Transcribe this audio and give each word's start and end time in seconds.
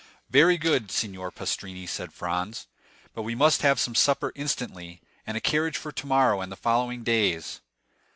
"Very 0.31 0.57
good, 0.57 0.89
signor 0.89 1.29
Pastrini," 1.29 1.85
said 1.85 2.11
Franz; 2.11 2.65
"but 3.13 3.21
we 3.21 3.35
must 3.35 3.61
have 3.61 3.79
some 3.79 3.93
supper 3.93 4.31
instantly, 4.33 4.99
and 5.27 5.37
a 5.37 5.39
carriage 5.39 5.77
for 5.77 5.91
tomorrow 5.91 6.41
and 6.41 6.51
the 6.51 6.55
following 6.55 7.03
days." 7.03 7.61